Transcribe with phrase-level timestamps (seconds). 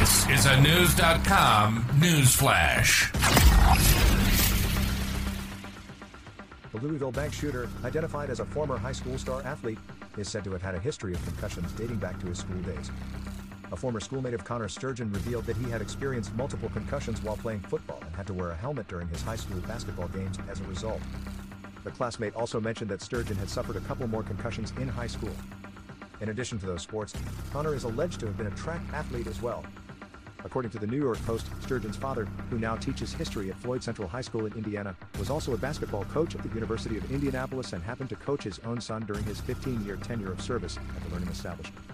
[0.00, 3.12] This is a News.com news flash.
[6.72, 9.78] The Louisville bank shooter, identified as a former high school star athlete,
[10.16, 12.90] is said to have had a history of concussions dating back to his school days.
[13.72, 17.60] A former schoolmate of Connor Sturgeon revealed that he had experienced multiple concussions while playing
[17.60, 20.64] football and had to wear a helmet during his high school basketball games as a
[20.64, 21.02] result.
[21.84, 25.36] The classmate also mentioned that Sturgeon had suffered a couple more concussions in high school.
[26.22, 27.12] In addition to those sports,
[27.52, 29.62] Connor is alleged to have been a track athlete as well.
[30.44, 34.08] According to the New York Post, Sturgeon's father, who now teaches history at Floyd Central
[34.08, 37.82] High School in Indiana, was also a basketball coach at the University of Indianapolis and
[37.82, 41.14] happened to coach his own son during his 15 year tenure of service at the
[41.14, 41.84] learning establishment.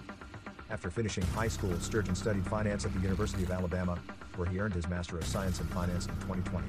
[0.69, 3.97] After finishing high school, Sturgeon studied finance at the University of Alabama,
[4.35, 6.65] where he earned his Master of Science in Finance in 2020.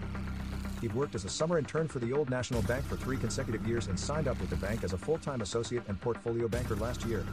[0.81, 3.89] He worked as a summer intern for the Old National Bank for three consecutive years
[3.89, 7.05] and signed up with the bank as a full time associate and portfolio banker last
[7.05, 7.25] year.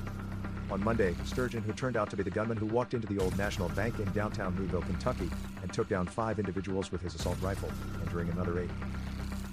[0.72, 3.38] On Monday, Sturgeon, who turned out to be the gunman who walked into the Old
[3.38, 5.30] National Bank in downtown Louisville, Kentucky,
[5.62, 7.70] and took down five individuals with his assault rifle,
[8.04, 8.72] injuring another eight.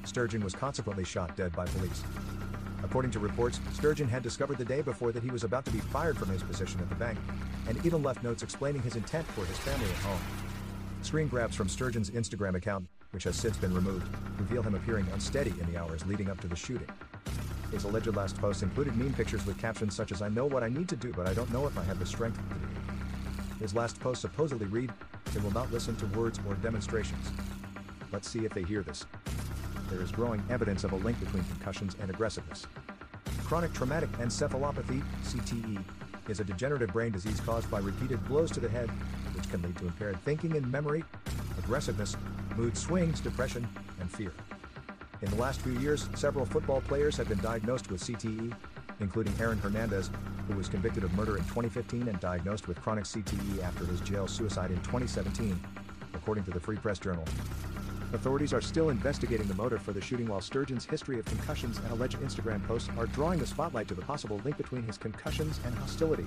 [0.04, 2.02] Sturgeon was consequently shot dead by police.
[2.82, 5.78] According to reports, Sturgeon had discovered the day before that he was about to be
[5.78, 7.18] fired from his position at the bank,
[7.68, 10.20] and even left notes explaining his intent for his family at home.
[11.02, 15.52] Screen grabs from Sturgeon's Instagram account, which has since been removed, reveal him appearing unsteady
[15.60, 16.88] in the hours leading up to the shooting.
[17.72, 20.68] His alleged last post included meme pictures with captions such as I know what I
[20.68, 23.60] need to do, but I don't know if I have the strength to do it.
[23.60, 24.92] His last post supposedly read,
[25.32, 27.30] They will not listen to words or demonstrations.
[28.12, 29.06] Let's see if they hear this.
[29.88, 32.66] There is growing evidence of a link between concussions and aggressiveness.
[33.44, 35.82] Chronic traumatic encephalopathy, CTE,
[36.28, 38.90] is a degenerative brain disease caused by repeated blows to the head,
[39.34, 41.04] which can lead to impaired thinking and memory,
[41.58, 42.16] aggressiveness,
[42.56, 43.66] mood swings, depression,
[44.00, 44.32] and fear.
[45.22, 48.52] In the last few years, several football players have been diagnosed with CTE,
[48.98, 50.10] including Aaron Hernandez,
[50.48, 54.26] who was convicted of murder in 2015 and diagnosed with chronic CTE after his jail
[54.26, 55.58] suicide in 2017,
[56.14, 57.24] according to the Free Press Journal.
[58.12, 61.92] Authorities are still investigating the motive for the shooting while Sturgeon's history of concussions and
[61.92, 65.74] alleged Instagram posts are drawing the spotlight to the possible link between his concussions and
[65.76, 66.26] hostility.